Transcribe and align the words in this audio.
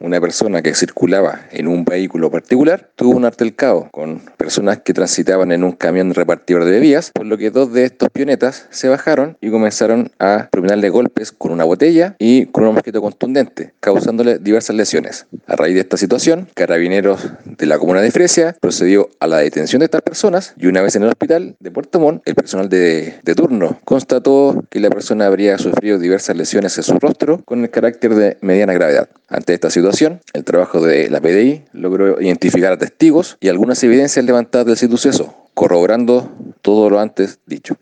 una 0.00 0.20
persona 0.20 0.62
que 0.62 0.74
circulaba 0.74 1.42
en 1.52 1.68
un 1.68 1.84
vehículo 1.84 2.30
particular 2.30 2.90
tuvo 2.96 3.16
un 3.16 3.24
altercado 3.24 3.88
con 3.92 4.20
personas 4.36 4.78
que 4.78 4.94
transitaban 4.94 5.52
en 5.52 5.62
un 5.62 5.72
camión 5.72 6.14
repartidor 6.14 6.64
de 6.64 6.72
bebidas, 6.72 7.10
por 7.14 7.26
lo 7.26 7.38
que 7.38 7.50
dos 7.50 7.72
de 7.72 7.84
estos 7.84 8.08
pionetas 8.10 8.66
se 8.70 8.88
bajaron 8.88 9.36
y 9.40 9.50
comenzaron 9.50 10.10
a 10.18 10.48
propinarle 10.50 10.88
golpes 10.88 11.32
con 11.32 11.52
una 11.52 11.64
botella 11.64 12.16
y 12.18 12.46
con 12.46 12.64
un 12.64 12.74
mosquito 12.74 13.02
contundente, 13.02 13.74
causándole 13.80 14.38
diversas 14.38 14.76
lesiones. 14.76 15.26
A 15.46 15.56
raíz 15.56 15.74
de 15.74 15.80
esta 15.80 15.96
situación, 15.96 16.48
Carabineros 16.54 17.28
de 17.44 17.66
la 17.66 17.78
comuna 17.78 18.00
de 18.00 18.10
Fresia 18.10 18.56
procedió 18.60 19.10
a 19.20 19.26
la 19.26 19.38
detención 19.38 19.80
de 19.80 19.84
estas 19.84 20.02
personas 20.02 20.54
y 20.56 20.66
una 20.66 20.82
vez 20.82 20.96
en 20.96 21.02
el 21.02 21.08
hospital 21.08 21.56
de 21.60 21.70
Puerto 21.70 22.00
Montt, 22.00 22.22
el 22.24 22.34
personal 22.34 22.68
de, 22.68 23.14
de 23.22 23.34
turno 23.34 23.78
constató 23.84 24.64
que 24.70 24.80
la 24.80 24.90
persona 24.90 25.26
habría 25.26 25.58
sufrido 25.58 25.98
diversas 25.98 26.36
lesiones 26.36 26.76
en 26.78 26.84
su 26.84 26.98
rostro 26.98 27.42
con 27.44 27.62
el 27.62 27.70
carácter 27.70 28.14
de 28.14 28.38
mediana 28.40 28.72
gravedad. 28.72 29.08
Ante 29.28 29.54
esta 29.54 29.70
el 30.32 30.44
trabajo 30.44 30.80
de 30.80 31.10
la 31.10 31.20
PDI 31.20 31.64
logró 31.72 32.20
identificar 32.20 32.72
a 32.72 32.78
testigos 32.78 33.36
y 33.40 33.48
algunas 33.48 33.82
evidencias 33.82 34.24
levantadas 34.24 34.66
del 34.66 34.90
suceso, 34.90 35.34
corroborando 35.54 36.30
todo 36.62 36.90
lo 36.90 37.00
antes 37.00 37.38
dicho. 37.46 37.76